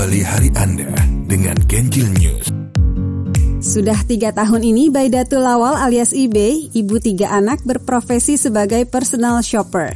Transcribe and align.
Awali 0.00 0.24
hari 0.24 0.48
Anda 0.56 0.88
dengan 1.28 1.60
Ganjil 1.68 2.08
News. 2.16 2.48
Sudah 3.60 4.00
tiga 4.08 4.32
tahun 4.32 4.64
ini, 4.64 4.88
Baidatul 4.88 5.44
Lawal 5.44 5.76
alias 5.76 6.16
IB, 6.16 6.72
ibu 6.72 6.96
tiga 6.96 7.36
anak 7.36 7.60
berprofesi 7.68 8.40
sebagai 8.40 8.88
personal 8.88 9.44
shopper. 9.44 9.92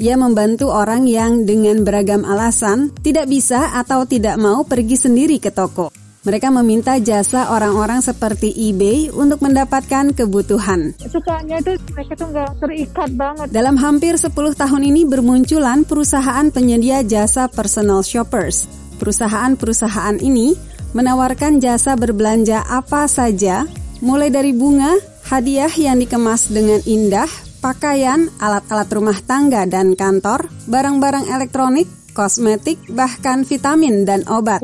Ia 0.00 0.16
membantu 0.16 0.72
orang 0.72 1.04
yang 1.04 1.44
dengan 1.44 1.84
beragam 1.84 2.24
alasan 2.24 2.96
tidak 3.04 3.28
bisa 3.28 3.76
atau 3.76 4.08
tidak 4.08 4.40
mau 4.40 4.64
pergi 4.64 4.96
sendiri 4.96 5.36
ke 5.36 5.52
toko. 5.52 5.92
Mereka 6.24 6.48
meminta 6.48 6.96
jasa 6.96 7.52
orang-orang 7.52 8.00
seperti 8.00 8.56
eBay 8.56 9.12
untuk 9.12 9.44
mendapatkan 9.44 10.16
kebutuhan. 10.16 10.96
Sukanya 10.96 11.60
itu 11.60 11.76
mereka 11.92 12.12
tuh 12.16 12.28
nggak 12.32 12.50
terikat 12.56 13.10
banget. 13.20 13.46
Dalam 13.52 13.76
hampir 13.76 14.16
10 14.16 14.32
tahun 14.32 14.82
ini 14.88 15.04
bermunculan 15.04 15.84
perusahaan 15.84 16.48
penyedia 16.48 17.04
jasa 17.04 17.52
personal 17.52 18.00
shoppers. 18.00 18.80
Perusahaan-perusahaan 19.02 20.22
ini 20.22 20.54
menawarkan 20.94 21.58
jasa 21.58 21.98
berbelanja 21.98 22.62
apa 22.62 23.10
saja, 23.10 23.66
mulai 23.98 24.30
dari 24.30 24.54
bunga, 24.54 24.94
hadiah 25.26 25.74
yang 25.74 25.98
dikemas 25.98 26.54
dengan 26.54 26.78
indah, 26.86 27.26
pakaian, 27.58 28.30
alat-alat 28.38 28.86
rumah 28.94 29.18
tangga 29.26 29.66
dan 29.66 29.98
kantor, 29.98 30.46
barang-barang 30.70 31.34
elektronik, 31.34 31.90
kosmetik, 32.14 32.78
bahkan 32.94 33.42
vitamin 33.42 34.06
dan 34.06 34.22
obat. 34.30 34.62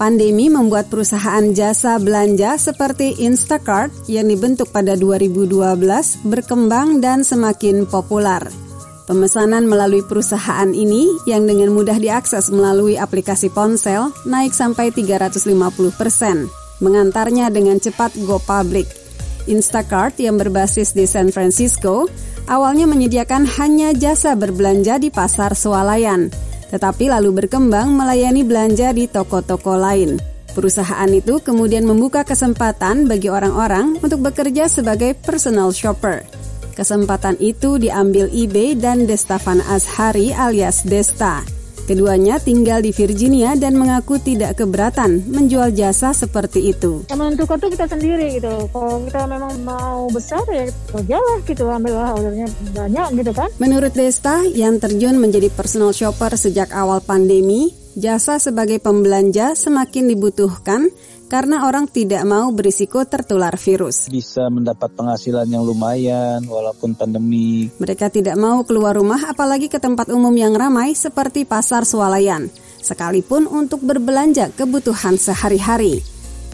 Pandemi 0.00 0.48
membuat 0.48 0.88
perusahaan 0.88 1.44
jasa 1.52 2.00
belanja 2.00 2.56
seperti 2.56 3.20
Instacart 3.20 4.08
yang 4.08 4.32
dibentuk 4.32 4.72
pada 4.72 4.96
2012 4.96 6.24
berkembang 6.24 7.04
dan 7.04 7.20
semakin 7.20 7.84
populer. 7.84 8.67
Pemesanan 9.08 9.64
melalui 9.64 10.04
perusahaan 10.04 10.68
ini 10.68 11.08
yang 11.24 11.48
dengan 11.48 11.72
mudah 11.72 11.96
diakses 11.96 12.52
melalui 12.52 13.00
aplikasi 13.00 13.48
ponsel 13.48 14.12
naik 14.28 14.52
sampai 14.52 14.92
350 14.92 15.48
persen, 15.96 16.44
mengantarnya 16.84 17.48
dengan 17.48 17.80
cepat 17.80 18.12
go 18.28 18.36
public. 18.36 18.84
Instacart 19.48 20.20
yang 20.20 20.36
berbasis 20.36 20.92
di 20.92 21.08
San 21.08 21.32
Francisco 21.32 22.04
awalnya 22.52 22.84
menyediakan 22.84 23.48
hanya 23.56 23.96
jasa 23.96 24.36
berbelanja 24.36 25.00
di 25.00 25.08
pasar 25.08 25.56
swalayan– 25.56 26.28
tetapi 26.68 27.08
lalu 27.08 27.44
berkembang 27.44 27.88
melayani 27.92 28.44
belanja 28.44 28.92
di 28.92 29.08
toko-toko 29.08 29.76
lain. 29.76 30.20
Perusahaan 30.52 31.08
itu 31.12 31.38
kemudian 31.40 31.86
membuka 31.86 32.24
kesempatan 32.26 33.06
bagi 33.06 33.30
orang-orang 33.30 34.00
untuk 34.02 34.24
bekerja 34.24 34.66
sebagai 34.66 35.14
personal 35.14 35.70
shopper. 35.70 36.24
Kesempatan 36.78 37.34
itu 37.42 37.74
diambil 37.74 38.30
eBay 38.30 38.78
dan 38.78 39.02
Destavan 39.02 39.58
Ashari 39.66 40.30
alias 40.30 40.86
Desta. 40.86 41.42
Keduanya 41.90 42.38
tinggal 42.38 42.86
di 42.86 42.94
Virginia 42.94 43.58
dan 43.58 43.74
mengaku 43.74 44.22
tidak 44.22 44.62
keberatan 44.62 45.26
menjual 45.26 45.74
jasa 45.74 46.14
seperti 46.14 46.70
itu. 46.70 47.02
Menentukan 47.10 47.58
tuh 47.58 47.74
kita 47.74 47.90
sendiri 47.90 48.38
gitu. 48.38 48.70
Kalau 48.70 49.02
kita 49.10 49.26
memang 49.26 49.58
mau 49.66 50.06
besar 50.06 50.46
ya 50.46 50.70
kerjalah 50.94 51.42
gitu, 51.42 51.66
ambillah 51.66 52.14
ordernya 52.14 52.46
banyak 52.70 53.26
gitu 53.26 53.32
kan. 53.34 53.50
Menurut 53.58 53.90
Desta 53.98 54.46
yang 54.46 54.78
terjun 54.78 55.18
menjadi 55.18 55.50
personal 55.50 55.90
shopper 55.90 56.38
sejak 56.38 56.70
awal 56.70 57.02
pandemi, 57.02 57.74
jasa 57.98 58.38
sebagai 58.38 58.78
pembelanja 58.78 59.58
semakin 59.58 60.06
dibutuhkan 60.06 60.86
karena 61.28 61.66
orang 61.68 61.90
tidak 61.90 62.24
mau 62.24 62.48
berisiko 62.54 63.04
tertular 63.04 63.52
virus. 63.58 64.08
Bisa 64.08 64.48
mendapat 64.48 64.88
penghasilan 64.94 65.44
yang 65.50 65.66
lumayan 65.66 66.40
walaupun 66.46 66.94
pandemi. 66.94 67.68
Mereka 67.76 68.08
tidak 68.08 68.38
mau 68.38 68.62
keluar 68.64 68.96
rumah 68.96 69.28
apalagi 69.28 69.68
ke 69.68 69.76
tempat 69.82 70.08
umum 70.08 70.32
yang 70.32 70.56
ramai 70.56 70.96
seperti 70.96 71.44
pasar 71.44 71.84
swalayan, 71.84 72.48
sekalipun 72.80 73.44
untuk 73.44 73.84
berbelanja 73.84 74.54
kebutuhan 74.56 75.20
sehari-hari. 75.20 76.00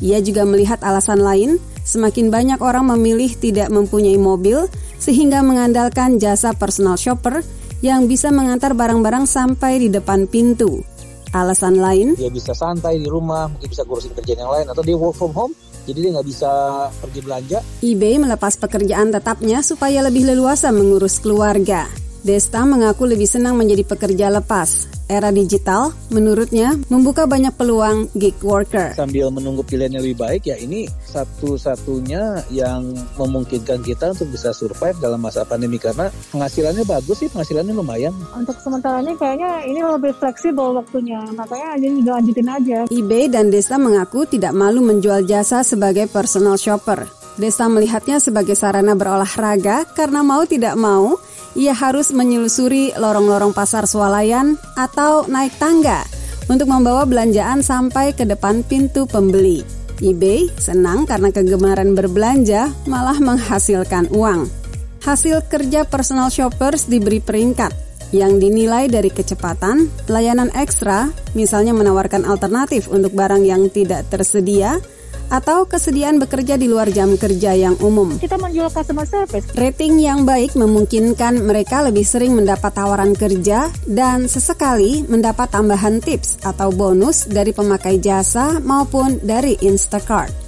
Ia 0.02 0.18
juga 0.18 0.42
melihat 0.42 0.82
alasan 0.82 1.22
lain, 1.22 1.62
semakin 1.86 2.32
banyak 2.34 2.58
orang 2.58 2.90
memilih 2.90 3.30
tidak 3.38 3.70
mempunyai 3.70 4.18
mobil 4.18 4.66
sehingga 4.98 5.44
mengandalkan 5.46 6.18
jasa 6.18 6.50
personal 6.50 6.98
shopper 6.98 7.46
yang 7.78 8.10
bisa 8.10 8.32
mengantar 8.32 8.74
barang-barang 8.74 9.28
sampai 9.28 9.86
di 9.86 9.88
depan 9.92 10.26
pintu. 10.26 10.93
Alasan 11.34 11.82
lain? 11.82 12.14
Dia 12.14 12.30
bisa 12.30 12.54
santai 12.54 13.02
di 13.02 13.10
rumah, 13.10 13.50
mungkin 13.50 13.66
bisa 13.66 13.82
ngurusin 13.82 14.14
kerjaan 14.14 14.46
yang 14.46 14.52
lain, 14.54 14.66
atau 14.70 14.86
dia 14.86 14.94
work 14.94 15.18
from 15.18 15.34
home, 15.34 15.50
jadi 15.82 15.98
dia 15.98 16.10
nggak 16.14 16.28
bisa 16.30 16.50
pergi 17.02 17.20
belanja. 17.26 17.58
eBay 17.82 18.22
melepas 18.22 18.54
pekerjaan 18.54 19.10
tetapnya 19.10 19.58
supaya 19.66 19.98
lebih 20.06 20.30
leluasa 20.30 20.70
mengurus 20.70 21.18
keluarga. 21.18 21.90
Desta 22.24 22.64
mengaku 22.64 23.04
lebih 23.04 23.28
senang 23.28 23.52
menjadi 23.60 23.84
pekerja 23.84 24.32
lepas. 24.32 24.88
Era 25.12 25.28
digital, 25.28 25.92
menurutnya, 26.08 26.72
membuka 26.88 27.28
banyak 27.28 27.52
peluang 27.52 28.08
gig 28.16 28.32
worker. 28.40 28.96
Sambil 28.96 29.28
menunggu 29.28 29.60
pilihan 29.60 29.92
yang 29.92 30.00
lebih 30.08 30.24
baik, 30.24 30.48
ya 30.48 30.56
ini 30.56 30.88
satu-satunya 31.04 32.48
yang 32.48 32.96
memungkinkan 33.20 33.84
kita 33.84 34.16
untuk 34.16 34.32
bisa 34.32 34.56
survive 34.56 34.96
dalam 35.04 35.20
masa 35.20 35.44
pandemi 35.44 35.76
karena 35.76 36.08
penghasilannya 36.32 36.88
bagus 36.88 37.20
sih, 37.20 37.28
penghasilannya 37.28 37.76
lumayan. 37.76 38.16
Untuk 38.32 38.56
sementara 38.56 39.04
ini 39.04 39.12
kayaknya 39.20 39.68
ini 39.68 39.84
lebih 39.84 40.16
fleksibel 40.16 40.80
waktunya, 40.80 41.20
makanya 41.36 41.76
jadi 41.76 42.08
lanjutin 42.08 42.48
aja. 42.48 42.78
eBay 42.88 43.28
dan 43.28 43.52
Desta 43.52 43.76
mengaku 43.76 44.24
tidak 44.24 44.56
malu 44.56 44.80
menjual 44.80 45.28
jasa 45.28 45.60
sebagai 45.60 46.08
personal 46.08 46.56
shopper. 46.56 47.04
Desta 47.36 47.68
melihatnya 47.68 48.16
sebagai 48.16 48.56
sarana 48.56 48.96
berolahraga 48.96 49.84
karena 49.92 50.24
mau 50.24 50.48
tidak 50.48 50.78
mau, 50.80 51.20
ia 51.54 51.74
harus 51.74 52.10
menyelusuri 52.10 52.94
lorong-lorong 52.98 53.54
pasar 53.54 53.86
swalayan 53.86 54.58
atau 54.74 55.26
naik 55.30 55.54
tangga 55.58 56.02
untuk 56.50 56.68
membawa 56.68 57.08
belanjaan 57.08 57.64
sampai 57.64 58.12
ke 58.12 58.26
depan 58.26 58.66
pintu 58.66 59.08
pembeli. 59.08 59.64
eBay 60.02 60.50
senang 60.58 61.06
karena 61.06 61.30
kegemaran 61.30 61.94
berbelanja 61.94 62.68
malah 62.90 63.16
menghasilkan 63.22 64.10
uang. 64.10 64.50
Hasil 65.06 65.46
kerja 65.46 65.86
personal 65.86 66.32
shoppers 66.34 66.90
diberi 66.90 67.22
peringkat 67.22 67.70
yang 68.14 68.38
dinilai 68.38 68.86
dari 68.86 69.10
kecepatan, 69.10 69.90
pelayanan 70.06 70.50
ekstra, 70.54 71.10
misalnya 71.34 71.74
menawarkan 71.74 72.22
alternatif 72.22 72.86
untuk 72.86 73.10
barang 73.10 73.42
yang 73.42 73.66
tidak 73.74 74.06
tersedia, 74.06 74.78
atau 75.32 75.64
kesediaan 75.66 76.20
bekerja 76.20 76.54
di 76.54 76.70
luar 76.70 76.90
jam 76.92 77.14
kerja 77.18 77.56
yang 77.56 77.74
umum. 77.80 78.16
Kita 78.20 78.38
menjual 78.38 78.70
customer 78.70 79.06
service. 79.08 79.50
Rating 79.56 79.98
yang 80.02 80.22
baik 80.28 80.54
memungkinkan 80.54 81.42
mereka 81.42 81.82
lebih 81.82 82.06
sering 82.06 82.36
mendapat 82.36 82.70
tawaran 82.74 83.16
kerja 83.16 83.72
dan 83.88 84.30
sesekali 84.30 85.02
mendapat 85.06 85.50
tambahan 85.50 85.98
tips 85.98 86.42
atau 86.44 86.70
bonus 86.70 87.26
dari 87.26 87.50
pemakai 87.50 87.98
jasa 87.98 88.58
maupun 88.62 89.18
dari 89.22 89.58
Instacart. 89.58 90.44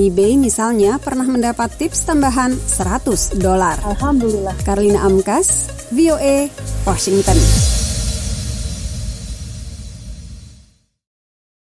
eBay 0.00 0.40
misalnya 0.40 0.96
pernah 0.96 1.28
mendapat 1.28 1.76
tips 1.76 2.08
tambahan 2.08 2.56
100 2.56 3.36
dolar. 3.36 3.76
Alhamdulillah. 3.84 4.56
Karlina 4.64 5.04
Amkas, 5.04 5.68
VOA, 5.92 6.48
Washington. 6.88 7.79